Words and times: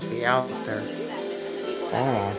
Be 0.00 0.24
out 0.24 0.48
there. 0.64 0.82
Oh. 1.92 2.34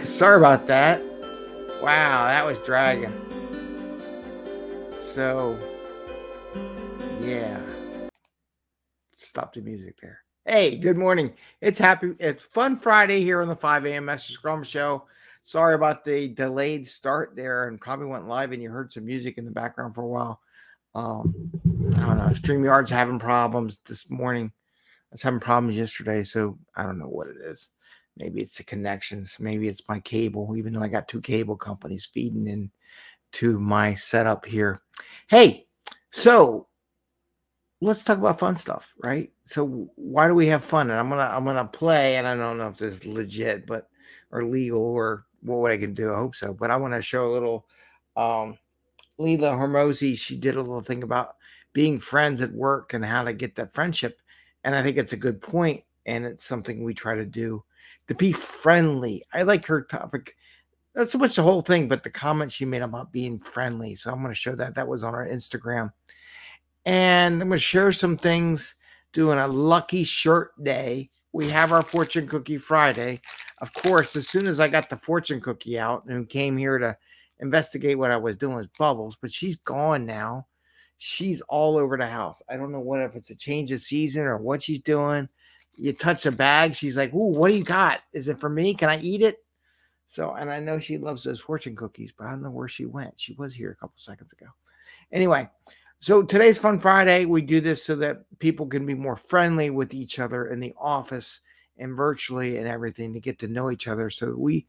Sorry 0.04 0.36
about 0.36 0.66
that. 0.68 1.02
Wow, 1.82 2.26
that 2.28 2.44
was 2.44 2.58
dragging. 2.60 3.12
So, 5.00 5.58
yeah. 7.20 7.60
Stop 9.16 9.54
the 9.54 9.60
music 9.62 9.98
there. 10.00 10.20
Hey, 10.44 10.76
good 10.76 10.96
morning. 10.96 11.32
It's 11.60 11.78
happy. 11.78 12.14
It's 12.20 12.44
fun 12.44 12.76
Friday 12.76 13.20
here 13.20 13.42
on 13.42 13.48
the 13.48 13.56
5 13.56 13.86
a.m. 13.86 14.04
Mester 14.04 14.32
Scrum 14.32 14.62
Show. 14.62 15.04
Sorry 15.44 15.74
about 15.74 16.04
the 16.04 16.28
delayed 16.28 16.86
start 16.86 17.34
there, 17.34 17.66
and 17.66 17.80
probably 17.80 18.06
went 18.06 18.28
live 18.28 18.52
and 18.52 18.62
you 18.62 18.70
heard 18.70 18.92
some 18.92 19.04
music 19.04 19.38
in 19.38 19.44
the 19.44 19.50
background 19.50 19.94
for 19.94 20.02
a 20.02 20.08
while. 20.08 20.40
Um, 20.94 21.50
I 21.96 22.06
don't 22.06 22.18
know. 22.18 22.28
StreamYard's 22.28 22.90
having 22.90 23.18
problems 23.18 23.78
this 23.86 24.08
morning. 24.08 24.52
I 25.12 25.14
was 25.14 25.22
having 25.22 25.40
problems 25.40 25.76
yesterday, 25.76 26.24
so 26.24 26.58
I 26.74 26.84
don't 26.84 26.98
know 26.98 27.04
what 27.06 27.26
it 27.26 27.36
is. 27.44 27.68
Maybe 28.16 28.40
it's 28.40 28.56
the 28.56 28.64
connections. 28.64 29.36
Maybe 29.38 29.68
it's 29.68 29.86
my 29.86 30.00
cable, 30.00 30.56
even 30.56 30.72
though 30.72 30.80
I 30.80 30.88
got 30.88 31.06
two 31.06 31.20
cable 31.20 31.54
companies 31.54 32.08
feeding 32.14 32.46
in 32.46 32.70
to 33.32 33.60
my 33.60 33.94
setup 33.94 34.46
here. 34.46 34.80
Hey, 35.26 35.66
so 36.12 36.66
let's 37.82 38.04
talk 38.04 38.16
about 38.16 38.38
fun 38.38 38.56
stuff, 38.56 38.94
right? 39.04 39.30
So 39.44 39.90
why 39.96 40.28
do 40.28 40.34
we 40.34 40.46
have 40.46 40.64
fun? 40.64 40.90
And 40.90 40.98
I'm 40.98 41.10
gonna 41.10 41.30
I'm 41.30 41.44
gonna 41.44 41.66
play, 41.66 42.16
and 42.16 42.26
I 42.26 42.34
don't 42.34 42.56
know 42.56 42.68
if 42.68 42.78
this 42.78 42.94
is 42.94 43.06
legit, 43.06 43.66
but 43.66 43.88
or 44.30 44.46
legal 44.46 44.80
or 44.80 45.26
what 45.42 45.72
I 45.72 45.76
can 45.76 45.92
do. 45.92 46.10
I 46.10 46.16
hope 46.16 46.36
so. 46.36 46.54
But 46.54 46.70
I 46.70 46.76
want 46.76 46.94
to 46.94 47.02
show 47.02 47.26
a 47.28 47.34
little 47.34 47.66
um 48.16 48.56
Hormozi, 49.18 50.16
she 50.16 50.36
did 50.38 50.56
a 50.56 50.60
little 50.60 50.80
thing 50.80 51.02
about 51.02 51.36
being 51.74 51.98
friends 51.98 52.40
at 52.40 52.52
work 52.52 52.94
and 52.94 53.04
how 53.04 53.24
to 53.24 53.32
get 53.32 53.54
that 53.56 53.74
friendship. 53.74 54.21
And 54.64 54.76
I 54.76 54.82
think 54.82 54.96
it's 54.96 55.12
a 55.12 55.16
good 55.16 55.40
point, 55.40 55.82
and 56.06 56.24
it's 56.24 56.44
something 56.44 56.82
we 56.82 56.94
try 56.94 57.14
to 57.14 57.24
do 57.24 57.64
to 58.08 58.14
be 58.14 58.32
friendly. 58.32 59.24
I 59.32 59.42
like 59.42 59.64
her 59.66 59.82
topic. 59.82 60.36
Not 60.94 61.10
so 61.10 61.18
much 61.18 61.36
the 61.36 61.42
whole 61.42 61.62
thing, 61.62 61.88
but 61.88 62.02
the 62.02 62.10
comment 62.10 62.52
she 62.52 62.64
made 62.64 62.82
about 62.82 63.12
being 63.12 63.38
friendly. 63.38 63.96
So 63.96 64.10
I'm 64.10 64.18
going 64.18 64.30
to 64.30 64.34
show 64.34 64.54
that. 64.56 64.74
That 64.74 64.88
was 64.88 65.02
on 65.02 65.14
our 65.14 65.26
Instagram. 65.26 65.92
And 66.84 67.40
I'm 67.40 67.48
going 67.48 67.58
to 67.58 67.58
share 67.58 67.92
some 67.92 68.16
things 68.16 68.74
doing 69.12 69.38
a 69.38 69.46
lucky 69.46 70.04
shirt 70.04 70.52
day. 70.62 71.10
We 71.32 71.48
have 71.48 71.72
our 71.72 71.82
fortune 71.82 72.26
cookie 72.26 72.58
Friday. 72.58 73.20
Of 73.58 73.72
course, 73.72 74.16
as 74.16 74.28
soon 74.28 74.46
as 74.46 74.60
I 74.60 74.68
got 74.68 74.90
the 74.90 74.96
fortune 74.96 75.40
cookie 75.40 75.78
out 75.78 76.04
and 76.06 76.28
came 76.28 76.56
here 76.56 76.78
to 76.78 76.96
investigate 77.38 77.98
what 77.98 78.10
I 78.10 78.16
was 78.16 78.36
doing 78.36 78.56
with 78.56 78.76
Bubbles, 78.78 79.16
but 79.20 79.32
she's 79.32 79.56
gone 79.56 80.04
now. 80.04 80.46
She's 81.04 81.42
all 81.42 81.76
over 81.76 81.96
the 81.96 82.06
house. 82.06 82.42
I 82.48 82.56
don't 82.56 82.72
know 82.72 82.80
what 82.80 83.02
if 83.02 83.16
it's 83.16 83.30
a 83.30 83.34
change 83.34 83.72
of 83.72 83.80
season 83.80 84.24
or 84.24 84.38
what 84.38 84.62
she's 84.62 84.80
doing 84.80 85.28
you 85.76 85.92
touch 85.92 86.26
a 86.26 86.32
bag, 86.32 86.74
she's 86.74 86.96
like, 86.96 87.12
"Ooh, 87.14 87.32
what 87.32 87.48
do 87.48 87.54
you 87.54 87.64
got? 87.64 88.00
Is 88.12 88.28
it 88.28 88.38
for 88.38 88.48
me? 88.48 88.74
Can 88.74 88.90
I 88.90 88.98
eat 89.00 89.22
it?" 89.22 89.44
So, 90.06 90.34
and 90.34 90.50
I 90.50 90.60
know 90.60 90.78
she 90.78 90.98
loves 90.98 91.24
those 91.24 91.40
fortune 91.40 91.74
cookies, 91.74 92.12
but 92.16 92.26
I 92.26 92.30
don't 92.30 92.42
know 92.42 92.50
where 92.50 92.68
she 92.68 92.84
went. 92.84 93.18
She 93.18 93.34
was 93.34 93.54
here 93.54 93.70
a 93.70 93.76
couple 93.76 93.98
seconds 93.98 94.32
ago. 94.32 94.46
Anyway, 95.10 95.48
so 96.00 96.22
today's 96.22 96.58
Fun 96.58 96.78
Friday. 96.78 97.24
We 97.24 97.42
do 97.42 97.60
this 97.60 97.84
so 97.84 97.96
that 97.96 98.24
people 98.38 98.66
can 98.66 98.84
be 98.84 98.94
more 98.94 99.16
friendly 99.16 99.70
with 99.70 99.94
each 99.94 100.18
other 100.18 100.48
in 100.48 100.60
the 100.60 100.74
office 100.78 101.40
and 101.78 101.96
virtually 101.96 102.58
and 102.58 102.68
everything 102.68 103.14
to 103.14 103.20
get 103.20 103.38
to 103.38 103.48
know 103.48 103.70
each 103.70 103.88
other. 103.88 104.10
So 104.10 104.34
we 104.36 104.66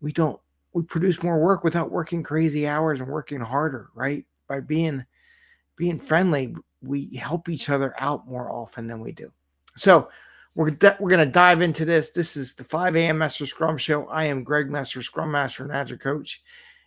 we 0.00 0.12
don't 0.12 0.40
we 0.72 0.82
produce 0.82 1.22
more 1.22 1.38
work 1.38 1.62
without 1.62 1.92
working 1.92 2.22
crazy 2.22 2.66
hours 2.66 3.00
and 3.00 3.08
working 3.08 3.40
harder, 3.40 3.90
right? 3.94 4.24
By 4.48 4.60
being 4.60 5.04
being 5.76 5.98
friendly, 5.98 6.54
we 6.82 7.14
help 7.16 7.48
each 7.48 7.68
other 7.68 7.94
out 7.98 8.26
more 8.28 8.50
often 8.50 8.86
than 8.86 9.00
we 9.00 9.12
do. 9.12 9.32
So 9.76 10.08
we're, 10.54 10.76
we're 11.00 11.10
going 11.10 11.26
to 11.26 11.32
dive 11.32 11.62
into 11.62 11.84
this. 11.84 12.10
This 12.10 12.36
is 12.36 12.54
the 12.54 12.64
5 12.64 12.96
a.m. 12.96 13.18
Mester 13.18 13.46
Scrum 13.46 13.78
Show. 13.78 14.06
I 14.08 14.24
am 14.24 14.44
Greg 14.44 14.70
Mester, 14.70 15.02
Scrum 15.02 15.30
Master 15.30 15.62
and 15.62 15.72
Agile 15.72 15.98
Coach. 15.98 16.42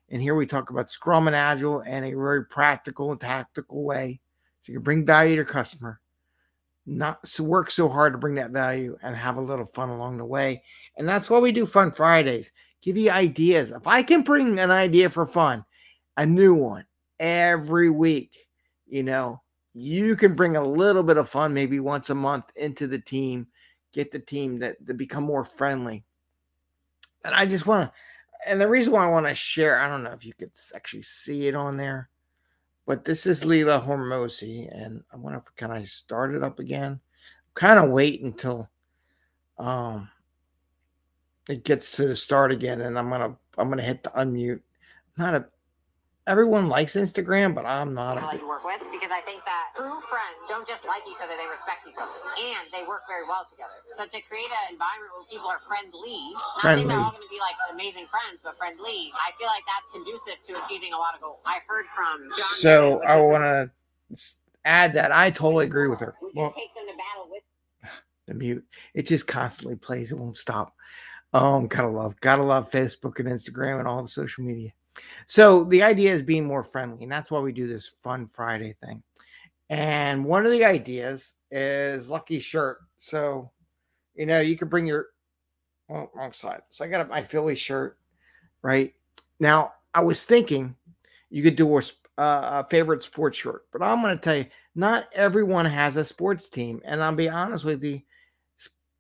And 0.10 0.22
here 0.22 0.36
we 0.36 0.46
talk 0.46 0.70
about 0.70 0.90
Scrum 0.90 1.28
and 1.28 1.36
Agile 1.36 1.82
in 1.82 2.04
a 2.04 2.14
very 2.14 2.46
practical 2.46 3.12
and 3.12 3.20
tactical 3.20 3.84
way. 3.84 4.20
So 4.62 4.72
you 4.72 4.78
can 4.80 4.84
bring 4.84 5.06
value 5.06 5.32
to 5.32 5.36
your 5.38 5.46
customer, 5.46 6.00
not 6.86 7.28
so 7.28 7.44
work 7.44 7.72
so 7.72 7.90
hard 7.90 8.14
to 8.14 8.20
bring 8.20 8.36
that 8.36 8.52
value 8.52 8.98
and 9.02 9.16
have 9.16 9.38
a 9.38 9.42
little 9.42 9.66
fun 9.66 9.90
along 9.90 10.18
the 10.18 10.26
way. 10.26 10.64
And 10.98 11.08
that's 11.08 11.30
why 11.30 11.40
we 11.40 11.52
do 11.52 11.66
Fun 11.66 11.92
Fridays. 11.92 12.52
Give 12.82 12.98
you 12.98 13.10
ideas. 13.10 13.72
If 13.72 13.88
I 13.88 14.04
can 14.04 14.22
bring 14.22 14.60
an 14.60 14.70
idea 14.70 15.10
for 15.10 15.26
fun, 15.26 15.66
a 16.18 16.26
new 16.26 16.54
one 16.54 16.86
every 17.20 17.90
week, 17.90 18.45
you 18.96 19.04
know, 19.04 19.42
you 19.74 20.16
can 20.16 20.36
bring 20.36 20.56
a 20.56 20.64
little 20.64 21.04
bit 21.04 21.18
of 21.18 21.28
fun 21.28 21.54
maybe 21.54 21.82
once 21.82 22.10
a 22.10 22.16
month 22.16 22.46
into 22.56 22.88
the 22.88 23.00
team 23.00 23.46
get 23.92 24.10
the 24.10 24.20
team 24.20 24.60
that 24.60 24.86
to 24.88 24.94
become 24.94 25.26
more 25.26 25.44
friendly. 25.44 26.06
And 27.26 27.36
I 27.36 27.46
just 27.46 27.66
want 27.66 27.90
to, 27.90 28.50
and 28.50 28.62
the 28.62 28.70
reason 28.70 28.94
why 28.94 29.04
I 29.04 29.10
want 29.10 29.28
to 29.28 29.36
share, 29.36 29.80
I 29.80 29.90
don't 29.90 30.04
know 30.04 30.12
if 30.12 30.26
you 30.26 30.34
could 30.34 30.52
actually 30.74 31.02
see 31.02 31.48
it 31.48 31.56
on 31.56 31.76
there, 31.76 32.10
but 32.86 33.04
this 33.04 33.26
is 33.26 33.44
Leila 33.44 33.84
Hormozi, 33.86 34.70
and 34.72 35.04
I 35.12 35.18
wonder 35.18 35.40
if 35.40 35.56
can 35.58 35.72
I 35.72 35.84
start 35.84 36.34
it 36.34 36.44
up 36.44 36.60
again? 36.60 37.02
Kind 37.54 37.80
of 37.80 37.90
wait 37.90 38.22
until 38.22 38.70
um 39.58 40.10
it 41.50 41.64
gets 41.64 41.92
to 41.98 42.08
the 42.08 42.16
start 42.16 42.54
again, 42.54 42.80
and 42.80 42.98
I'm 42.98 43.10
gonna 43.10 43.36
I'm 43.58 43.70
gonna 43.70 43.82
hit 43.82 44.04
the 44.04 44.12
unmute. 44.12 44.62
I'm 45.18 45.26
not 45.26 45.36
a 45.36 45.46
everyone 46.28 46.70
likes 46.70 46.96
Instagram, 46.96 47.54
but 47.54 47.66
I'm 47.66 47.94
not. 47.94 48.18
I 48.18 48.26
like 48.26 48.40
to 48.40 48.48
work 48.48 48.64
with 48.66 48.82
because 48.92 49.12
I 49.12 49.22
think 49.22 49.46
that 49.46 49.74
true 49.76 50.00
friends 50.10 50.38
don't 50.48 50.68
just 50.68 50.86
like 50.86 51.02
each 51.10 51.22
other; 51.22 51.34
they 51.38 51.48
respect 51.50 51.88
each 51.88 51.98
other, 51.98 52.14
and 52.38 52.66
they 52.74 52.86
work 52.88 53.06
very 53.08 53.26
well 53.28 53.46
together. 53.50 53.78
So 53.94 54.06
to 54.06 54.20
create 54.26 54.50
an 54.66 54.76
environment 54.76 55.12
where 55.14 55.28
people 55.30 55.50
are 55.50 55.62
friendly, 55.64 56.34
not 56.34 56.62
friendly. 56.62 56.86
saying 56.86 56.88
they're 56.90 57.04
all 57.04 57.14
going 57.14 57.26
to 57.26 57.34
be 57.34 57.42
like 57.42 57.58
amazing 57.72 58.06
friends, 58.10 58.42
but 58.44 58.58
friendly, 58.58 59.14
I 59.14 59.32
feel 59.38 59.50
like 59.50 59.66
that's 59.70 59.90
conducive 59.94 60.42
to 60.50 60.52
achieving 60.66 60.94
a 60.94 61.00
lot 61.00 61.14
of 61.14 61.22
goals. 61.22 61.42
I 61.46 61.62
heard 61.70 61.86
from 61.94 62.30
John. 62.34 62.58
So 62.62 63.02
I 63.06 63.18
want 63.22 63.46
to 63.46 63.70
add 64.66 64.94
that 64.94 65.14
I 65.14 65.30
totally 65.30 65.66
agree 65.66 65.88
with 65.88 66.00
her. 66.02 66.16
Would 66.22 66.34
well, 66.36 66.52
take 66.52 66.74
them 66.74 66.86
to 66.90 66.98
battle 66.98 67.30
with? 67.30 67.44
The 68.28 68.34
mute. 68.34 68.66
It 68.96 69.06
just 69.06 69.28
constantly 69.28 69.76
plays. 69.76 70.12
It 70.12 70.18
won't 70.18 70.38
stop. 70.38 70.74
Um, 71.32 71.68
gotta 71.68 71.90
love, 71.90 72.20
gotta 72.22 72.42
love 72.42 72.72
Facebook 72.72 73.20
and 73.20 73.28
Instagram 73.28 73.78
and 73.78 73.88
all 73.88 74.02
the 74.02 74.10
social 74.10 74.44
media. 74.44 74.72
So 75.28 75.64
the 75.66 75.84
idea 75.84 76.14
is 76.14 76.22
being 76.22 76.46
more 76.46 76.64
friendly, 76.64 77.04
and 77.04 77.12
that's 77.12 77.32
why 77.32 77.40
we 77.40 77.52
do 77.52 77.68
this 77.68 77.94
Fun 78.02 78.28
Friday 78.28 78.76
thing. 78.84 79.04
And 79.70 80.26
one 80.26 80.46
of 80.46 80.52
the 80.52 80.66
ideas 80.66 81.34
is 81.52 82.10
lucky 82.10 82.40
shirt. 82.40 82.80
So, 82.98 83.52
you 84.14 84.26
know, 84.26 84.40
you 84.40 84.58
could 84.58 84.70
bring 84.70 84.86
your 84.86 85.08
well, 85.88 86.12
wrong 86.14 86.32
side. 86.32 86.62
So 86.70 86.86
I 86.86 86.88
got 86.88 87.10
my 87.10 87.22
Philly 87.22 87.56
shirt, 87.56 87.98
right? 88.62 88.94
Now 89.40 89.74
I 89.94 90.02
was 90.02 90.26
thinking 90.26 90.76
you 91.30 91.44
could 91.44 91.56
do 91.56 91.78
a, 91.78 91.82
uh, 92.18 92.64
a 92.64 92.68
favorite 92.70 93.04
sports 93.04 93.38
shirt, 93.38 93.66
but 93.72 93.82
I'm 93.82 94.02
going 94.02 94.16
to 94.16 94.22
tell 94.22 94.38
you, 94.38 94.46
not 94.76 95.08
everyone 95.14 95.66
has 95.66 95.98
a 95.98 96.06
sports 96.06 96.50
team, 96.50 96.82
and 96.86 97.04
I'll 97.04 97.16
be 97.16 97.30
honest 97.30 97.66
with 97.66 97.84
you, 97.84 98.02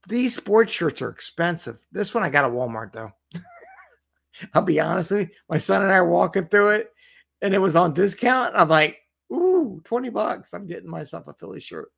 these 0.08 0.36
sports 0.36 0.72
shirts 0.72 1.02
are 1.02 1.10
expensive. 1.10 1.80
This 1.92 2.14
one 2.14 2.24
I 2.24 2.30
got 2.30 2.46
at 2.46 2.52
Walmart 2.52 2.94
though. 2.94 3.12
I'll 4.54 4.62
be 4.62 4.80
honest 4.80 5.12
with 5.12 5.30
you, 5.30 5.36
my 5.50 5.58
son 5.58 5.82
and 5.82 5.92
I 5.92 5.96
are 5.96 6.10
walking 6.10 6.48
through 6.48 6.70
it 6.70 6.94
and 7.42 7.54
it 7.54 7.60
was 7.60 7.76
on 7.76 7.94
discount. 7.94 8.56
I'm 8.56 8.70
like, 8.70 9.02
ooh, 9.32 9.82
20 9.86 10.10
bucks. 10.10 10.54
I'm 10.54 10.68
getting 10.68 10.90
myself 10.90 11.28
a 11.28 11.34
Philly 11.34 11.60
shirt. 11.60 11.92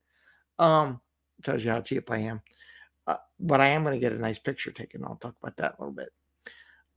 Um, 0.60 1.02
tells 1.44 1.64
you 1.64 1.72
how 1.72 1.82
cheap 1.82 2.10
I 2.10 2.18
am. 2.18 2.42
Uh, 3.06 3.18
but 3.40 3.62
I 3.62 3.68
am 3.68 3.84
going 3.84 3.94
to 3.94 4.00
get 4.00 4.12
a 4.12 4.20
nice 4.20 4.40
picture 4.40 4.72
taken. 4.72 5.04
I'll 5.04 5.16
talk 5.16 5.36
about 5.42 5.58
that 5.58 5.76
a 5.78 5.82
little 5.82 5.94
bit. 5.94 6.10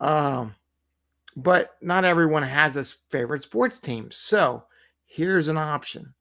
Um, 0.01 0.55
but 1.37 1.77
not 1.81 2.05
everyone 2.05 2.43
has 2.43 2.77
a 2.77 2.85
favorite 3.11 3.43
sports 3.43 3.79
team. 3.79 4.11
So 4.11 4.65
here's 5.05 5.49
an 5.49 5.57
option 5.57 6.15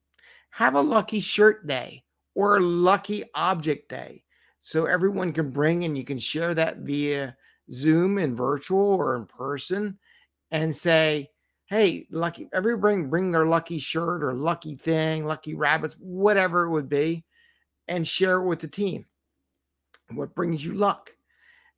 have 0.51 0.75
a 0.75 0.81
lucky 0.81 1.19
shirt 1.19 1.67
day 1.67 2.03
or 2.35 2.57
a 2.57 2.61
lucky 2.61 3.23
object 3.35 3.89
day. 3.89 4.23
So 4.61 4.85
everyone 4.85 5.31
can 5.31 5.51
bring 5.51 5.83
and 5.83 5.97
you 5.97 6.03
can 6.03 6.17
share 6.17 6.53
that 6.53 6.79
via 6.79 7.35
Zoom 7.71 8.17
and 8.17 8.35
virtual 8.35 8.79
or 8.79 9.15
in 9.15 9.25
person 9.25 9.97
and 10.51 10.75
say, 10.75 11.29
hey, 11.67 12.07
lucky, 12.09 12.49
every 12.51 12.75
bring 12.75 13.09
bring 13.09 13.31
their 13.31 13.45
lucky 13.45 13.79
shirt 13.79 14.23
or 14.23 14.33
lucky 14.33 14.75
thing, 14.75 15.25
lucky 15.25 15.53
rabbits, 15.53 15.95
whatever 15.99 16.65
it 16.65 16.71
would 16.71 16.89
be, 16.89 17.23
and 17.87 18.07
share 18.07 18.37
it 18.37 18.45
with 18.45 18.59
the 18.59 18.67
team. 18.67 19.05
What 20.11 20.33
brings 20.33 20.65
you 20.65 20.73
luck? 20.73 21.11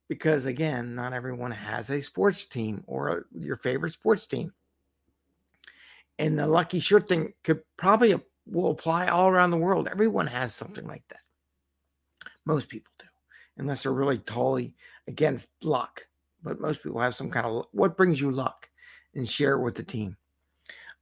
Because 0.08 0.46
again, 0.46 0.94
not 0.94 1.12
everyone 1.12 1.50
has 1.50 1.90
a 1.90 2.00
sports 2.00 2.46
team 2.46 2.84
or 2.86 3.26
your 3.32 3.56
favorite 3.56 3.92
sports 3.92 4.26
team. 4.26 4.52
And 6.18 6.38
the 6.38 6.46
lucky 6.46 6.80
shirt 6.80 7.08
thing 7.08 7.34
could 7.44 7.62
probably 7.76 8.18
will 8.46 8.70
apply 8.70 9.08
all 9.08 9.28
around 9.28 9.50
the 9.50 9.56
world. 9.56 9.88
Everyone 9.88 10.26
has 10.26 10.54
something 10.54 10.86
like 10.86 11.04
that. 11.08 11.20
Most 12.44 12.68
people 12.68 12.92
do, 12.98 13.06
unless 13.56 13.82
they're 13.82 13.92
really 13.92 14.18
totally 14.18 14.74
against 15.06 15.48
luck. 15.62 16.06
But 16.42 16.60
most 16.60 16.82
people 16.82 17.00
have 17.00 17.14
some 17.14 17.30
kind 17.30 17.46
of 17.46 17.66
what 17.72 17.96
brings 17.96 18.20
you 18.20 18.30
luck 18.30 18.68
and 19.14 19.28
share 19.28 19.54
it 19.54 19.62
with 19.62 19.74
the 19.74 19.82
team. 19.82 20.16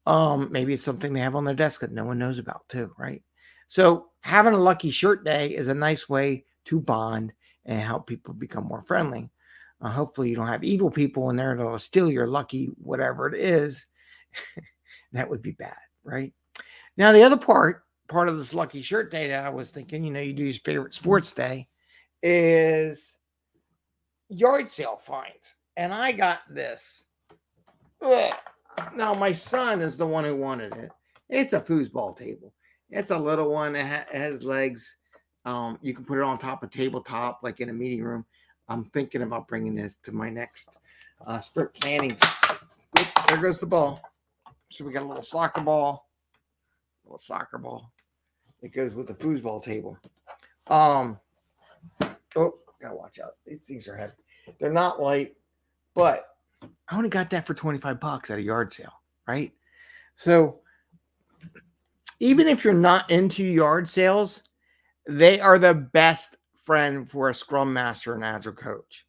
Um, 0.06 0.48
maybe 0.50 0.72
it's 0.72 0.82
something 0.82 1.12
they 1.12 1.20
have 1.20 1.36
on 1.36 1.44
their 1.44 1.54
desk 1.54 1.80
that 1.80 1.92
no 1.92 2.04
one 2.04 2.18
knows 2.18 2.38
about 2.38 2.68
too, 2.68 2.92
right? 2.98 3.22
So 3.68 4.08
having 4.22 4.54
a 4.54 4.58
lucky 4.58 4.90
shirt 4.90 5.24
day 5.24 5.54
is 5.54 5.68
a 5.68 5.74
nice 5.74 6.08
way 6.08 6.44
to 6.66 6.80
bond 6.80 7.32
and 7.64 7.80
help 7.80 8.06
people 8.06 8.34
become 8.34 8.64
more 8.64 8.82
friendly. 8.82 9.30
Uh, 9.80 9.88
hopefully, 9.88 10.28
you 10.28 10.36
don't 10.36 10.46
have 10.46 10.64
evil 10.64 10.90
people 10.90 11.30
in 11.30 11.36
there 11.36 11.56
that'll 11.56 11.78
steal 11.78 12.10
your 12.10 12.26
lucky 12.26 12.66
whatever 12.82 13.28
it 13.28 13.40
is. 13.40 13.86
that 15.12 15.28
would 15.28 15.40
be 15.40 15.52
bad, 15.52 15.76
right? 16.04 16.34
Now, 16.96 17.12
the 17.12 17.22
other 17.22 17.36
part, 17.36 17.84
part 18.08 18.28
of 18.28 18.36
this 18.36 18.52
lucky 18.52 18.82
shirt 18.82 19.10
day 19.10 19.28
that 19.28 19.46
I 19.46 19.50
was 19.50 19.70
thinking, 19.70 20.04
you 20.04 20.10
know, 20.10 20.20
you 20.20 20.34
do 20.34 20.44
your 20.44 20.54
favorite 20.54 20.92
sports 20.92 21.32
day, 21.32 21.68
is 22.22 23.16
yard 24.28 24.68
sale 24.68 24.96
finds. 24.96 25.54
And 25.76 25.92
I 25.94 26.12
got 26.12 26.40
this. 26.50 27.04
Ugh. 28.02 28.34
Now, 28.94 29.14
my 29.14 29.32
son 29.32 29.80
is 29.80 29.96
the 29.96 30.06
one 30.06 30.24
who 30.24 30.36
wanted 30.36 30.74
it. 30.76 30.90
It's 31.28 31.52
a 31.52 31.60
foosball 31.60 32.16
table. 32.16 32.52
It's 32.90 33.10
a 33.10 33.18
little 33.18 33.50
one. 33.50 33.76
It, 33.76 33.86
ha- 33.86 34.06
it 34.12 34.18
has 34.18 34.42
legs. 34.42 34.96
Um, 35.44 35.78
you 35.80 35.94
can 35.94 36.04
put 36.04 36.18
it 36.18 36.24
on 36.24 36.38
top 36.38 36.62
of 36.62 36.70
tabletop, 36.70 37.40
like 37.42 37.60
in 37.60 37.70
a 37.70 37.72
meeting 37.72 38.02
room. 38.02 38.24
I'm 38.68 38.84
thinking 38.86 39.22
about 39.22 39.48
bringing 39.48 39.74
this 39.74 39.96
to 40.04 40.12
my 40.12 40.30
next 40.30 40.70
uh, 41.26 41.38
sprint 41.38 41.72
planning. 41.74 42.16
Oop, 42.98 43.06
there 43.26 43.38
goes 43.38 43.58
the 43.58 43.66
ball. 43.66 44.00
So 44.70 44.84
we 44.84 44.92
got 44.92 45.02
a 45.02 45.06
little 45.06 45.24
soccer 45.24 45.60
ball, 45.60 46.08
a 47.04 47.08
little 47.08 47.18
soccer 47.18 47.58
ball. 47.58 47.90
It 48.62 48.72
goes 48.72 48.94
with 48.94 49.08
the 49.08 49.14
foosball 49.14 49.62
table. 49.62 49.98
Um, 50.68 51.18
oh, 52.36 52.54
gotta 52.80 52.94
watch 52.94 53.18
out. 53.18 53.34
These 53.46 53.62
things 53.62 53.88
are 53.88 53.96
heavy. 53.96 54.12
They're 54.58 54.72
not 54.72 55.00
light, 55.00 55.36
but 55.94 56.36
I 56.88 56.96
only 56.96 57.08
got 57.08 57.30
that 57.30 57.46
for 57.46 57.54
25 57.54 58.00
bucks 58.00 58.30
at 58.30 58.38
a 58.38 58.42
yard 58.42 58.72
sale, 58.72 58.92
right? 59.26 59.52
So 60.16 60.60
even 62.18 62.48
if 62.48 62.64
you're 62.64 62.74
not 62.74 63.10
into 63.10 63.42
yard 63.42 63.88
sales, 63.88 64.42
they 65.06 65.40
are 65.40 65.58
the 65.58 65.74
best 65.74 66.36
friend 66.56 67.08
for 67.08 67.30
a 67.30 67.34
scrum 67.34 67.72
master 67.72 68.14
and 68.14 68.24
agile 68.24 68.52
coach 68.52 69.06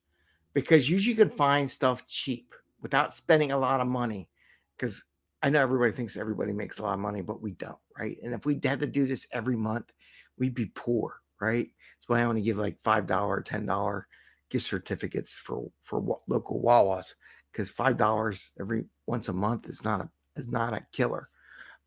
because 0.54 0.90
usually 0.90 1.16
you 1.16 1.26
can 1.26 1.36
find 1.36 1.70
stuff 1.70 2.08
cheap 2.08 2.54
without 2.82 3.14
spending 3.14 3.52
a 3.52 3.58
lot 3.58 3.82
of 3.82 3.88
money. 3.88 4.30
Because 4.78 5.04
I 5.44 5.50
know 5.50 5.62
everybody 5.62 5.92
thinks 5.92 6.18
everybody 6.18 6.54
makes 6.54 6.80
a 6.80 6.84
lot 6.84 6.94
of 6.94 7.00
money, 7.00 7.22
but 7.22 7.42
we 7.42 7.52
don't, 7.52 7.78
right? 7.98 8.18
And 8.24 8.34
if 8.34 8.46
we 8.46 8.60
had 8.64 8.80
to 8.80 8.88
do 8.88 9.06
this 9.06 9.28
every 9.32 9.56
month, 9.56 9.94
we'd 10.38 10.56
be 10.56 10.72
poor, 10.74 11.21
right? 11.42 11.68
That's 11.98 12.08
why 12.08 12.22
I 12.22 12.26
only 12.26 12.42
give 12.42 12.58
like 12.58 12.80
five 12.80 13.08
dollar, 13.08 13.42
ten 13.42 13.66
dollar 13.66 14.08
gift 14.50 14.68
certificates 14.68 15.40
for 15.40 15.70
for 15.84 16.22
local 16.28 16.62
Wawas 16.62 17.14
because 17.52 17.70
five 17.70 17.98
dollars 17.98 18.52
every 18.60 18.86
once 19.08 19.28
a 19.28 19.34
month 19.34 19.68
is 19.68 19.84
not 19.84 20.02
a 20.02 20.10
is 20.40 20.48
not 20.48 20.74
a 20.74 20.86
killer. 20.92 21.30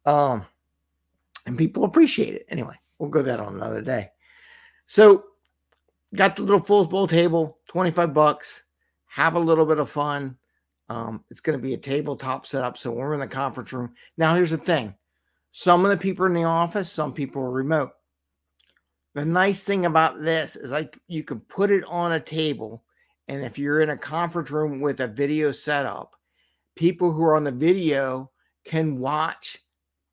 Um, 0.05 0.45
and 1.47 1.59
people 1.59 1.85
appreciate 1.85 2.35
it 2.35 2.47
anyway. 2.49 2.77
We'll 2.99 3.11
go 3.11 3.23
that 3.23 3.41
on 3.41 3.55
another 3.55 3.81
day. 3.81 4.11
So, 4.87 5.25
got 6.15 6.37
the 6.37 6.43
little 6.43 6.61
foosball 6.61 7.09
table, 7.09 7.59
25 7.69 8.15
bucks. 8.15 8.65
Have 9.07 9.35
a 9.35 9.41
little 9.41 9.67
bit 9.67 9.79
of 9.79 9.89
fun. 9.89 10.37
Um, 10.89 11.25
it's 11.31 11.41
going 11.41 11.59
to 11.59 11.63
be 11.63 11.75
a 11.75 11.79
tabletop 11.79 12.47
setup. 12.47 12.77
So, 12.79 12.91
we're 12.91 13.15
in 13.15 13.21
the 13.21 13.27
conference 13.27 13.73
room. 13.73 13.95
Now, 14.17 14.35
here's 14.35 14.51
the 14.51 14.59
thing 14.59 14.95
some 15.51 15.85
of 15.85 15.91
the 15.91 15.97
people 15.97 16.25
are 16.25 16.29
in 16.29 16.35
the 16.35 16.45
office, 16.45 16.91
some 16.91 17.13
people 17.13 17.43
are 17.43 17.51
remote. 17.51 17.91
The 19.15 19.25
nice 19.25 19.63
thing 19.63 19.87
about 19.87 20.23
this 20.23 20.57
is 20.57 20.71
like 20.71 20.99
you 21.07 21.23
can 21.23 21.41
put 21.41 21.71
it 21.71 21.85
on 21.85 22.13
a 22.13 22.21
table. 22.21 22.83
And 23.29 23.43
if 23.45 23.59
you're 23.59 23.81
in 23.81 23.91
a 23.91 23.97
conference 23.97 24.51
room 24.51 24.81
with 24.81 25.01
a 25.01 25.07
video 25.07 25.53
setup, 25.53 26.17
people 26.75 27.13
who 27.13 27.23
are 27.23 27.37
on 27.37 27.45
the 27.45 27.53
video 27.53 28.31
can 28.65 28.99
watch 28.99 29.59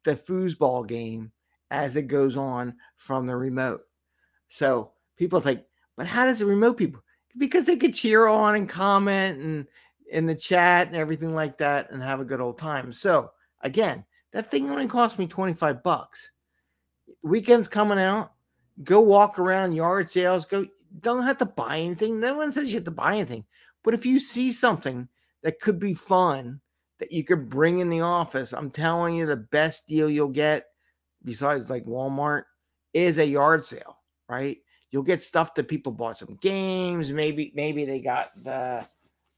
the 0.03 0.15
foosball 0.15 0.87
game 0.87 1.31
as 1.71 1.95
it 1.95 2.03
goes 2.03 2.37
on 2.37 2.75
from 2.97 3.25
the 3.25 3.35
remote. 3.35 3.81
So 4.47 4.91
people 5.17 5.39
think, 5.39 5.61
but 5.97 6.07
how 6.07 6.25
does 6.25 6.41
it 6.41 6.45
remote 6.45 6.77
people? 6.77 7.01
Because 7.37 7.65
they 7.65 7.77
could 7.77 7.93
cheer 7.93 8.27
on 8.27 8.55
and 8.55 8.69
comment 8.69 9.41
and 9.41 9.67
in 10.11 10.25
the 10.25 10.35
chat 10.35 10.87
and 10.87 10.95
everything 10.95 11.33
like 11.33 11.57
that 11.57 11.89
and 11.89 12.03
have 12.03 12.19
a 12.19 12.25
good 12.25 12.41
old 12.41 12.57
time. 12.57 12.91
So 12.91 13.31
again, 13.61 14.05
that 14.33 14.51
thing 14.51 14.69
only 14.69 14.87
cost 14.87 15.17
me 15.17 15.27
25 15.27 15.81
bucks. 15.81 16.31
Weekends 17.23 17.67
coming 17.67 17.99
out, 17.99 18.33
go 18.83 19.01
walk 19.01 19.39
around 19.39 19.73
yard 19.73 20.09
sales, 20.09 20.45
go 20.45 20.65
don't 20.99 21.23
have 21.23 21.37
to 21.37 21.45
buy 21.45 21.79
anything. 21.79 22.19
No 22.19 22.35
one 22.35 22.51
says 22.51 22.67
you 22.67 22.75
have 22.75 22.83
to 22.85 22.91
buy 22.91 23.15
anything. 23.15 23.45
But 23.83 23.93
if 23.93 24.05
you 24.05 24.19
see 24.19 24.51
something 24.51 25.07
that 25.41 25.59
could 25.59 25.79
be 25.79 25.93
fun 25.93 26.61
that 26.99 27.11
you 27.11 27.23
could 27.23 27.49
bring 27.49 27.79
in 27.79 27.89
the 27.89 28.01
office, 28.01 28.53
I'm 28.53 28.69
telling 28.69 29.15
you 29.15 29.25
the 29.25 29.37
best 29.37 29.87
deal 29.87 30.09
you'll 30.09 30.27
get 30.27 30.65
besides 31.23 31.69
like 31.69 31.85
Walmart 31.85 32.43
is 32.93 33.17
a 33.17 33.25
yard 33.25 33.63
sale 33.63 33.97
right? 34.31 34.57
You'll 34.89 35.03
get 35.03 35.21
stuff 35.21 35.53
that 35.55 35.67
people 35.67 35.91
bought 35.91 36.17
some 36.17 36.37
games. 36.41 37.11
Maybe 37.11 37.51
maybe 37.53 37.85
they 37.85 37.99
got 37.99 38.31
the 38.41 38.87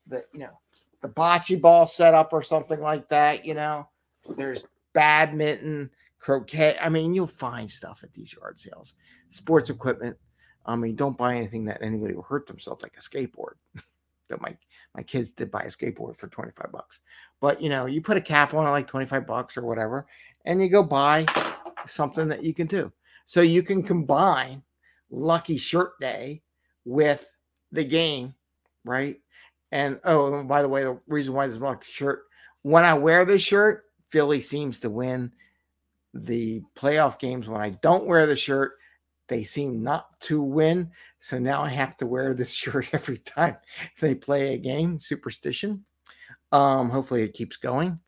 the 0.07 0.23
you 0.33 0.41
know 0.41 0.59
the 1.01 1.09
bocce 1.09 1.59
ball 1.59 1.87
set 1.87 2.13
up 2.13 2.31
or 2.31 2.41
something 2.41 2.79
like 2.79 3.09
that. 3.09 3.43
You 3.45 3.55
know, 3.55 3.89
there's 4.37 4.65
badminton, 4.93 5.89
croquet. 6.23 6.77
I 6.81 6.89
mean, 6.89 7.13
you'll 7.13 7.27
find 7.27 7.69
stuff 7.69 8.03
at 8.03 8.13
these 8.13 8.33
yard 8.33 8.57
sales. 8.57 8.95
Sports 9.29 9.69
equipment. 9.69 10.17
I 10.65 10.75
mean, 10.77 10.95
don't 10.95 11.17
buy 11.17 11.35
anything 11.35 11.65
that 11.65 11.81
anybody 11.81 12.13
will 12.13 12.23
hurt 12.23 12.47
themselves, 12.47 12.81
like 12.81 12.95
a 12.97 13.01
skateboard. 13.01 13.55
that 14.29 14.41
my 14.41 14.57
my 14.95 15.03
kids 15.03 15.33
did 15.33 15.51
buy 15.51 15.61
a 15.61 15.67
skateboard 15.67 16.17
for 16.17 16.27
25 16.27 16.71
bucks. 16.71 17.01
But 17.41 17.61
you 17.61 17.69
know, 17.69 17.85
you 17.85 18.01
put 18.01 18.17
a 18.17 18.21
cap 18.21 18.53
on 18.53 18.65
it 18.65 18.69
like 18.69 18.87
25 18.87 19.27
bucks 19.27 19.57
or 19.57 19.63
whatever, 19.63 20.07
and 20.45 20.61
you 20.61 20.69
go 20.69 20.81
buy 20.81 21.25
something 21.85 22.29
that 22.29 22.43
you 22.43 22.53
can 22.53 22.67
do. 22.67 22.91
So 23.25 23.41
you 23.41 23.61
can 23.61 23.83
combine 23.83 24.63
lucky 25.11 25.57
shirt 25.57 25.99
day 25.99 26.41
with 26.85 27.35
the 27.73 27.83
game, 27.83 28.33
right? 28.85 29.19
And 29.73 29.99
oh, 30.05 30.43
by 30.43 30.61
the 30.61 30.69
way, 30.69 30.83
the 30.83 30.99
reason 31.07 31.33
why 31.33 31.47
this 31.47 31.57
lucky 31.57 31.91
shirt, 31.91 32.23
when 32.61 32.85
I 32.85 32.93
wear 32.93 33.25
this 33.25 33.41
shirt, 33.41 33.85
Philly 34.09 34.39
seems 34.39 34.79
to 34.81 34.89
win 34.89 35.33
the 36.13 36.61
playoff 36.75 37.19
games. 37.19 37.47
When 37.47 37.61
I 37.61 37.71
don't 37.71 38.05
wear 38.05 38.25
the 38.25 38.35
shirt, 38.35 38.73
they 39.27 39.43
seem 39.43 39.83
not 39.83 40.19
to 40.21 40.41
win. 40.41 40.91
So 41.19 41.39
now 41.39 41.61
I 41.61 41.69
have 41.69 41.97
to 41.97 42.05
wear 42.05 42.33
this 42.33 42.53
shirt 42.53 42.89
every 42.93 43.17
time 43.17 43.57
they 43.99 44.15
play 44.15 44.53
a 44.53 44.57
game. 44.57 44.99
Superstition. 44.99 45.85
Um, 46.51 46.89
hopefully 46.89 47.23
it 47.23 47.33
keeps 47.33 47.57
going. 47.57 47.99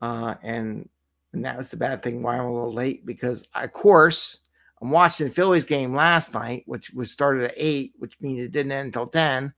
Uh, 0.00 0.34
and 0.42 0.88
and 1.32 1.44
that 1.44 1.56
was 1.56 1.70
the 1.70 1.76
bad 1.76 2.02
thing 2.02 2.22
why 2.22 2.36
I'm 2.36 2.46
a 2.46 2.52
little 2.52 2.72
late 2.72 3.06
because 3.06 3.46
of 3.54 3.72
course 3.72 4.40
I'm 4.80 4.90
watching 4.90 5.26
the 5.26 5.32
Phillies 5.32 5.64
game 5.64 5.94
last 5.94 6.32
night, 6.32 6.64
which 6.66 6.90
was 6.90 7.10
started 7.10 7.44
at 7.44 7.54
eight, 7.56 7.92
which 7.98 8.18
means 8.20 8.42
it 8.42 8.52
didn't 8.52 8.72
end 8.72 8.86
until 8.86 9.06
10. 9.06 9.52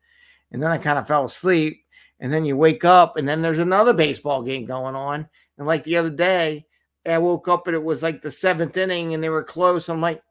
And 0.50 0.62
then 0.62 0.70
I 0.70 0.78
kind 0.78 0.98
of 0.98 1.06
fell 1.06 1.24
asleep. 1.24 1.84
And 2.20 2.32
then 2.32 2.44
you 2.44 2.56
wake 2.56 2.84
up, 2.84 3.16
and 3.16 3.28
then 3.28 3.42
there's 3.42 3.58
another 3.58 3.92
baseball 3.92 4.42
game 4.42 4.64
going 4.64 4.94
on. 4.94 5.28
And 5.58 5.66
like 5.66 5.82
the 5.82 5.96
other 5.96 6.10
day, 6.10 6.66
I 7.06 7.18
woke 7.18 7.48
up 7.48 7.66
and 7.66 7.74
it 7.74 7.82
was 7.82 8.02
like 8.02 8.22
the 8.22 8.30
seventh 8.30 8.76
inning 8.76 9.14
and 9.14 9.22
they 9.22 9.28
were 9.28 9.42
close. 9.42 9.88
I'm 9.88 10.00
like, 10.00 10.22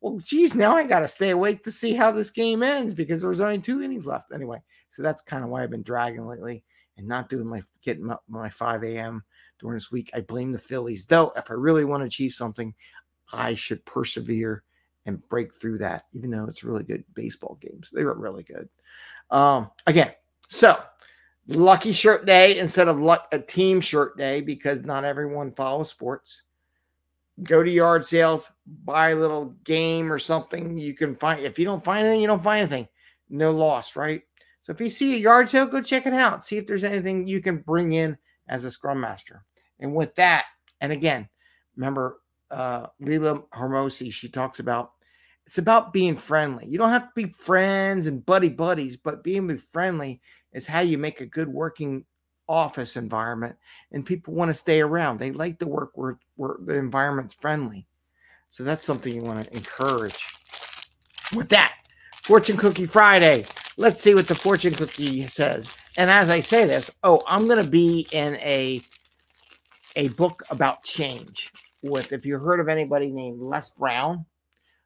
well, 0.00 0.20
geez, 0.22 0.54
now 0.54 0.76
I 0.76 0.86
got 0.86 1.00
to 1.00 1.08
stay 1.08 1.30
awake 1.30 1.64
to 1.64 1.72
see 1.72 1.94
how 1.94 2.12
this 2.12 2.30
game 2.30 2.62
ends 2.62 2.94
because 2.94 3.20
there 3.20 3.30
was 3.30 3.40
only 3.40 3.58
two 3.58 3.82
innings 3.82 4.06
left 4.06 4.32
anyway. 4.32 4.62
So 4.90 5.02
that's 5.02 5.22
kind 5.22 5.42
of 5.42 5.50
why 5.50 5.62
I've 5.62 5.70
been 5.70 5.82
dragging 5.82 6.26
lately 6.26 6.64
and 6.96 7.08
not 7.08 7.28
doing 7.28 7.46
my 7.46 7.62
getting 7.82 8.10
up 8.10 8.22
my 8.28 8.48
5 8.48 8.84
a.m. 8.84 9.24
during 9.58 9.76
this 9.76 9.90
week. 9.90 10.10
I 10.14 10.20
blame 10.20 10.52
the 10.52 10.58
Phillies. 10.58 11.06
Though, 11.06 11.32
if 11.36 11.50
I 11.50 11.54
really 11.54 11.84
want 11.84 12.02
to 12.02 12.06
achieve 12.06 12.32
something, 12.32 12.74
I 13.32 13.54
should 13.54 13.84
persevere 13.84 14.62
and 15.06 15.26
break 15.28 15.54
through 15.54 15.78
that, 15.78 16.04
even 16.12 16.30
though 16.30 16.44
it's 16.46 16.64
really 16.64 16.84
good 16.84 17.04
baseball 17.14 17.58
games. 17.60 17.90
They 17.92 18.04
were 18.04 18.18
really 18.18 18.42
good. 18.42 18.68
Um, 19.30 19.70
again, 19.86 20.12
so 20.48 20.78
lucky 21.48 21.92
shirt 21.92 22.26
day 22.26 22.58
instead 22.58 22.88
of 22.88 23.00
luck, 23.00 23.28
a 23.32 23.38
team 23.38 23.80
shirt 23.80 24.16
day 24.16 24.40
because 24.40 24.82
not 24.82 25.04
everyone 25.04 25.52
follows 25.52 25.90
sports. 25.90 26.42
Go 27.42 27.62
to 27.62 27.70
yard 27.70 28.04
sales, 28.04 28.50
buy 28.66 29.10
a 29.10 29.16
little 29.16 29.56
game 29.64 30.12
or 30.12 30.18
something. 30.18 30.76
You 30.76 30.94
can 30.94 31.14
find 31.14 31.40
if 31.40 31.58
you 31.58 31.64
don't 31.64 31.84
find 31.84 32.04
anything, 32.04 32.20
you 32.20 32.26
don't 32.26 32.42
find 32.42 32.60
anything. 32.60 32.88
No 33.30 33.52
loss, 33.52 33.96
right? 33.96 34.22
So 34.62 34.72
if 34.72 34.80
you 34.80 34.90
see 34.90 35.14
a 35.14 35.18
yard 35.18 35.48
sale, 35.48 35.66
go 35.66 35.80
check 35.80 36.06
it 36.06 36.12
out. 36.12 36.44
See 36.44 36.56
if 36.56 36.66
there's 36.66 36.84
anything 36.84 37.26
you 37.26 37.40
can 37.40 37.58
bring 37.58 37.92
in 37.92 38.18
as 38.48 38.64
a 38.64 38.70
scrum 38.70 39.00
master. 39.00 39.44
And 39.78 39.94
with 39.94 40.14
that, 40.16 40.46
and 40.80 40.92
again, 40.92 41.28
remember 41.76 42.20
uh, 42.50 42.86
Leila 43.00 43.40
Hormozi, 43.54 44.12
she 44.12 44.28
talks 44.28 44.58
about 44.58 44.92
it's 45.46 45.56
about 45.58 45.94
being 45.94 46.14
friendly. 46.14 46.66
You 46.66 46.76
don't 46.76 46.90
have 46.90 47.04
to 47.04 47.12
be 47.14 47.32
friends 47.32 48.06
and 48.06 48.26
buddy 48.26 48.50
buddies, 48.50 48.98
but 48.98 49.24
being 49.24 49.56
friendly 49.56 50.20
is 50.58 50.66
how 50.66 50.80
you 50.80 50.98
make 50.98 51.20
a 51.20 51.26
good 51.26 51.48
working 51.48 52.04
office 52.48 52.96
environment 52.96 53.56
and 53.92 54.04
people 54.04 54.34
want 54.34 54.50
to 54.50 54.54
stay 54.54 54.80
around. 54.80 55.18
They 55.18 55.30
like 55.30 55.58
to 55.60 55.66
work 55.66 55.92
where, 55.94 56.18
where 56.36 56.56
the 56.60 56.74
environment's 56.74 57.34
friendly. 57.34 57.86
So 58.50 58.64
that's 58.64 58.82
something 58.82 59.14
you 59.14 59.22
want 59.22 59.44
to 59.44 59.56
encourage. 59.56 60.26
With 61.34 61.48
that, 61.50 61.74
Fortune 62.22 62.56
Cookie 62.56 62.86
Friday. 62.86 63.44
Let's 63.76 64.00
see 64.00 64.14
what 64.14 64.26
the 64.26 64.34
fortune 64.34 64.74
cookie 64.74 65.26
says. 65.28 65.74
And 65.96 66.10
as 66.10 66.30
I 66.30 66.40
say 66.40 66.64
this, 66.64 66.90
oh, 67.04 67.22
I'm 67.28 67.46
going 67.46 67.62
to 67.62 67.70
be 67.70 68.08
in 68.10 68.34
a 68.36 68.82
a 69.96 70.08
book 70.08 70.42
about 70.50 70.84
change 70.84 71.52
with 71.82 72.12
if 72.12 72.24
you 72.26 72.38
heard 72.38 72.60
of 72.60 72.68
anybody 72.68 73.10
named 73.10 73.40
Les 73.40 73.70
Brown. 73.70 74.24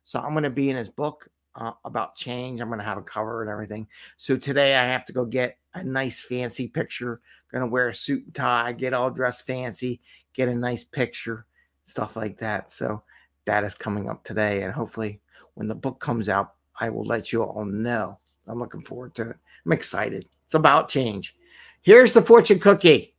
So 0.05 0.21
I'm 0.21 0.33
going 0.33 0.45
to 0.45 0.51
be 0.51 0.71
in 0.71 0.77
his 0.77 0.89
book 0.89 1.29
uh, 1.55 1.73
about 1.85 2.17
change. 2.17 2.61
I'm 2.61 2.69
going 2.69 2.79
to 2.79 2.85
have 2.85 2.99
a 2.99 3.03
cover 3.03 3.43
and 3.43 3.51
everything. 3.51 3.87
So 4.17 4.37
today 4.37 4.77
I 4.77 4.85
have 4.85 5.05
to 5.07 5.13
go 5.13 5.25
get 5.25 5.59
a 5.75 5.85
nice 5.85 6.21
fancy 6.21 6.69
picture. 6.69 7.21
Going 7.51 7.63
to 7.63 7.71
wear 7.71 7.89
a 7.89 7.95
suit 7.95 8.25
and 8.25 8.35
tie, 8.35 8.73
get 8.73 8.95
all 8.95 9.11
dressed 9.11 9.47
fancy, 9.47 10.01
get 10.33 10.49
a 10.49 10.55
nice 10.55 10.85
picture, 10.85 11.47
stuff 11.85 12.17
like 12.17 12.39
that. 12.39 12.71
So 12.71 13.03
that 13.45 13.65
is 13.65 13.75
coming 13.75 14.09
up 14.09 14.25
today. 14.25 14.63
And 14.63 14.73
hopefully, 14.73 15.21
when 15.55 15.69
the 15.69 15.75
book 15.75 16.01
comes 16.01 16.29
out, 16.29 16.55
I 16.81 16.89
will 16.89 17.05
let 17.05 17.33
you 17.33 17.43
all 17.43 17.65
know. 17.65 18.19
I'm 18.47 18.59
looking 18.59 18.83
forward 18.83 19.15
to 19.17 19.31
it. 19.31 19.37
I'm 19.67 19.73
excited. 19.73 20.27
It's 20.47 20.55
about 20.55 20.89
change. 20.89 21.37
Here's 21.83 22.15
the 22.15 22.23
fortune 22.23 22.59
cookie. 22.59 23.15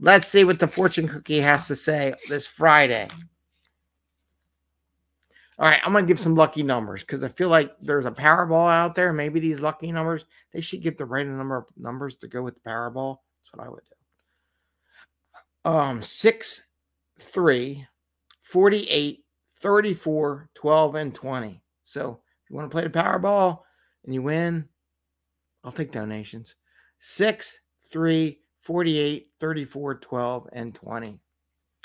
Let's 0.00 0.28
see 0.28 0.44
what 0.44 0.58
the 0.58 0.66
fortune 0.66 1.08
cookie 1.08 1.40
has 1.40 1.66
to 1.68 1.76
say 1.76 2.14
this 2.28 2.46
Friday. 2.46 3.08
All 5.58 5.68
right, 5.68 5.80
I'm 5.84 5.92
gonna 5.92 6.06
give 6.06 6.18
some 6.18 6.34
lucky 6.34 6.62
numbers 6.62 7.02
because 7.02 7.22
I 7.22 7.28
feel 7.28 7.48
like 7.48 7.72
there's 7.80 8.06
a 8.06 8.10
Powerball 8.10 8.70
out 8.70 8.94
there. 8.94 9.12
Maybe 9.12 9.38
these 9.38 9.60
lucky 9.60 9.92
numbers 9.92 10.24
they 10.52 10.60
should 10.60 10.82
give 10.82 10.96
the 10.96 11.04
right 11.04 11.26
number 11.26 11.56
of 11.56 11.66
numbers 11.76 12.16
to 12.16 12.28
go 12.28 12.42
with 12.42 12.54
the 12.54 12.68
Powerball. 12.68 13.18
That's 13.42 13.52
what 13.52 13.66
I 13.66 13.70
would 13.70 13.82
do. 13.84 15.70
Um, 15.70 16.02
6, 16.02 16.66
3, 17.20 17.86
48, 18.42 19.24
34, 19.56 20.50
12, 20.54 20.94
and 20.96 21.14
20. 21.14 21.62
So 21.84 22.20
if 22.42 22.50
you 22.50 22.56
want 22.56 22.70
to 22.70 22.74
play 22.74 22.82
the 22.82 22.90
Powerball 22.90 23.60
and 24.04 24.12
you 24.12 24.22
win, 24.22 24.68
I'll 25.62 25.72
take 25.72 25.92
donations. 25.92 26.54
6, 26.98 27.60
3, 27.90 28.40
48, 28.60 29.28
34, 29.40 29.94
12, 29.96 30.48
and 30.52 30.74
20. 30.74 31.20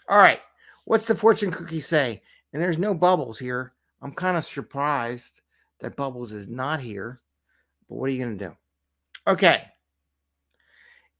All 0.09 0.17
right. 0.17 0.39
What's 0.85 1.05
the 1.05 1.15
fortune 1.15 1.51
cookie 1.51 1.81
say? 1.81 2.21
And 2.53 2.61
there's 2.61 2.77
no 2.77 2.93
bubbles 2.93 3.37
here. 3.39 3.73
I'm 4.01 4.13
kind 4.13 4.37
of 4.37 4.45
surprised 4.45 5.41
that 5.81 5.95
bubbles 5.95 6.31
is 6.31 6.47
not 6.47 6.79
here. 6.79 7.19
But 7.87 7.95
what 7.95 8.09
are 8.09 8.13
you 8.13 8.23
going 8.23 8.37
to 8.37 8.45
do? 8.47 8.55
Okay. 9.27 9.65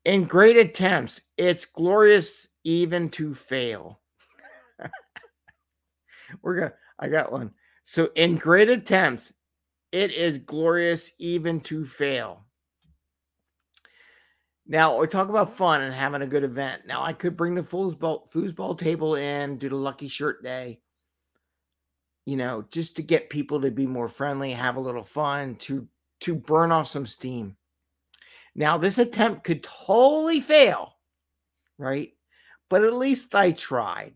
In 0.06 0.26
great 0.26 0.58
attempts, 0.58 1.22
it's 1.38 1.66
glorious 1.66 2.48
even 2.64 3.10
to 3.10 3.34
fail. 3.34 4.00
We're 6.42 6.56
going 6.56 6.70
to, 6.70 6.76
I 7.00 7.08
got 7.10 7.32
one. 7.32 7.52
So 7.84 8.10
in 8.16 8.36
great 8.36 8.70
attempts, 8.70 9.34
it 9.92 10.12
is 10.12 10.38
glorious 10.40 11.12
even 11.18 11.62
to 11.62 11.86
fail. 11.86 12.46
Now 14.68 15.00
we 15.00 15.08
talk 15.08 15.30
about 15.30 15.58
fun 15.58 15.82
and 15.82 15.94
having 15.94 16.22
a 16.22 16.28
good 16.28 16.44
event. 16.44 16.84
Now 16.86 17.02
I 17.04 17.12
could 17.12 17.36
bring 17.36 17.56
the 17.56 17.62
foosball 17.62 18.32
foosball 18.32 18.78
table 18.78 19.16
in, 19.16 19.58
do 19.58 19.68
the 19.68 19.76
lucky 19.76 20.08
shirt 20.08 20.44
day. 20.44 20.80
You 22.30 22.38
know, 22.38 22.64
just 22.70 22.96
to 22.98 23.02
get 23.02 23.32
people 23.32 23.60
to 23.62 23.72
be 23.72 23.88
more 23.88 24.08
friendly, 24.08 24.52
have 24.52 24.76
a 24.76 24.80
little 24.80 25.04
fun, 25.04 25.56
to 25.62 25.88
to 26.20 26.36
burn 26.36 26.72
off 26.72 26.88
some 26.88 27.08
steam. 27.08 27.58
Now 28.54 28.78
this 28.78 29.00
attempt 29.00 29.44
could 29.44 29.64
totally 29.64 30.40
fail, 30.40 30.94
right? 31.80 32.12
But 32.70 32.84
at 32.84 32.94
least 32.94 33.34
I 33.34 33.52
tried, 33.52 34.14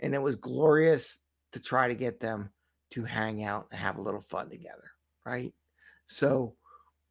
and 0.00 0.16
it 0.16 0.20
was 0.20 0.34
glorious 0.34 1.20
to 1.52 1.60
try 1.60 1.86
to 1.86 1.94
get 1.94 2.18
them 2.18 2.50
to 2.90 3.04
hang 3.04 3.44
out 3.44 3.68
and 3.70 3.78
have 3.78 3.98
a 3.98 4.02
little 4.02 4.20
fun 4.20 4.50
together, 4.50 4.90
right? 5.24 5.54
So 6.08 6.56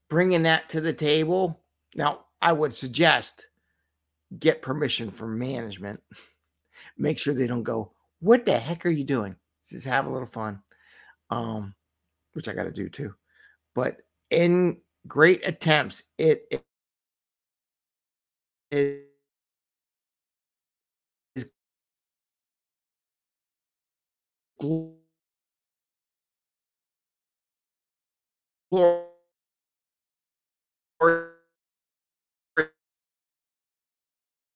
bringing 0.09 0.43
that 0.43 0.67
to 0.71 0.81
the 0.81 0.91
table. 0.91 1.61
Now 1.95 2.25
I 2.41 2.51
would 2.51 2.75
suggest 2.75 3.47
get 4.37 4.61
permission 4.61 5.09
from 5.09 5.39
management. 5.39 6.01
Make 6.97 7.17
sure 7.17 7.33
they 7.33 7.47
don't 7.47 7.63
go, 7.63 7.93
What 8.19 8.45
the 8.45 8.59
heck 8.59 8.85
are 8.85 8.89
you 8.89 9.05
doing? 9.05 9.37
Just 9.69 9.85
have 9.87 10.05
a 10.05 10.09
little 10.09 10.27
fun. 10.27 10.61
Um, 11.29 11.75
which 12.33 12.47
I 12.47 12.53
got 12.53 12.63
to 12.63 12.71
do 12.71 12.89
too. 12.89 13.15
But 13.75 13.97
in 14.29 14.77
great 15.07 15.47
attempts, 15.47 16.03
it, 16.17 16.45
it 18.71 19.05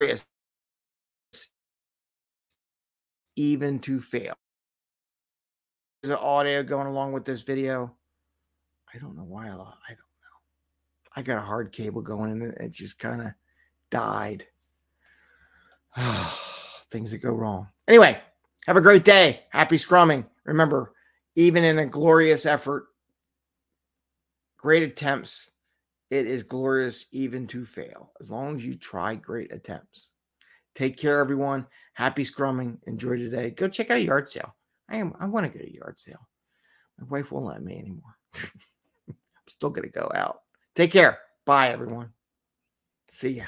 is 0.01 0.25
even 3.35 3.79
to 3.79 4.01
fail. 4.01 4.35
An 6.04 6.12
audio 6.13 6.63
going 6.63 6.88
along 6.88 7.12
with 7.12 7.25
this 7.25 7.42
video. 7.42 7.94
I 8.94 9.00
don't 9.00 9.16
know 9.16 9.24
why 9.24 9.48
I, 9.48 9.51
I 9.51 9.54
don't 9.54 9.60
know. 9.60 10.38
I 11.16 11.22
got 11.22 11.38
a 11.38 11.46
hard 11.46 11.72
cable 11.72 12.01
going 12.01 12.32
and 12.32 12.44
it 12.44 12.72
just 12.72 13.00
kind 13.00 13.22
of 13.22 13.32
died. 13.89 14.46
Things 16.89 17.12
that 17.12 17.18
go 17.18 17.34
wrong. 17.34 17.68
Anyway, 17.88 18.20
have 18.68 18.77
a 18.77 18.82
great 18.82 19.04
day. 19.04 19.42
Happy 19.50 19.77
scrumming. 19.77 20.25
Remember, 20.46 20.94
even 21.36 21.63
in 21.63 21.80
a 21.80 21.86
glorious 21.86 22.46
effort, 22.46 22.88
great 24.58 24.84
attempts 24.84 25.51
it 26.10 26.25
is 26.25 26.44
glorious 26.44 27.06
even 27.12 27.48
to 27.48 27.66
fail, 27.66 28.12
as 28.22 28.32
long 28.32 28.56
as 28.56 28.66
you 28.66 28.75
try 28.75 29.16
great 29.16 29.51
attempts. 29.51 30.12
Take 30.74 30.98
care, 30.98 31.20
everyone. 31.20 31.66
Happy 31.94 32.24
scrumming. 32.24 32.77
Enjoy 32.88 33.18
today. 33.18 33.51
Go 33.51 33.68
check 33.68 33.92
out 33.92 33.98
a 33.98 34.01
yard 34.01 34.30
sale. 34.30 34.56
I 34.89 34.98
am. 34.98 35.13
I 35.20 35.25
want 35.25 35.51
to 35.51 35.58
go 35.58 35.63
to 35.63 35.74
yard 35.74 36.00
sale. 36.00 36.27
My 37.00 37.08
wife 37.08 37.32
won't 37.32 37.46
let 37.46 37.63
me 37.63 37.77
anymore. 37.77 38.15
I'm 39.08 39.15
still 39.48 39.70
gonna 39.70 39.89
go 39.89 40.12
out. 40.13 40.41
Take 40.75 40.91
care. 40.91 41.20
Bye, 41.46 41.70
everyone. 41.70 42.12
See 43.10 43.29
ya. 43.29 43.46